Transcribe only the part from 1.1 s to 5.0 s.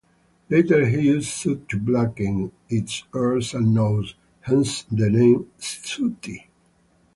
soot to blacken its ears and nose, hence